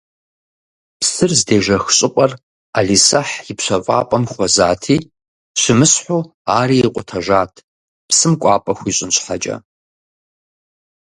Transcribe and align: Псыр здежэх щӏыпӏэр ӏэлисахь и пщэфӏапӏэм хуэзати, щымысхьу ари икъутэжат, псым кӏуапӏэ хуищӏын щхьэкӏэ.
Псыр 0.99 1.31
здежэх 1.39 1.83
щӏыпӏэр 1.97 2.31
ӏэлисахь 2.73 3.35
и 3.51 3.53
пщэфӏапӏэм 3.57 4.23
хуэзати, 4.31 4.97
щымысхьу 5.61 6.21
ари 6.57 6.77
икъутэжат, 6.87 7.53
псым 8.07 8.33
кӏуапӏэ 8.41 8.73
хуищӏын 8.77 9.11
щхьэкӏэ. 9.15 9.55